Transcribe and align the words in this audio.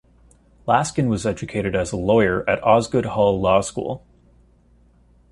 Laskin 0.67 1.09
was 1.09 1.27
educated 1.27 1.75
as 1.75 1.91
a 1.91 1.95
lawyer 1.95 2.43
at 2.49 2.57
Osgoode 2.63 3.05
Hall 3.05 3.39
Law 3.39 3.61
School. 3.61 4.03